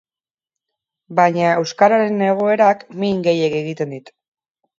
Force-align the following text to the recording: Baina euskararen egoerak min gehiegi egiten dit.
Baina 1.19 1.51
euskararen 1.57 2.25
egoerak 2.29 2.83
min 3.05 3.21
gehiegi 3.29 3.61
egiten 3.67 3.95
dit. 3.99 4.13